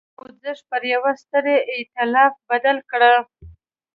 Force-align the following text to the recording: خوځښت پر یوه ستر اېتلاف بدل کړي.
خوځښت 0.19 0.63
پر 0.69 0.81
یوه 0.93 1.11
ستر 1.21 1.45
اېتلاف 1.73 2.33
بدل 2.49 2.77
کړي. 2.89 3.13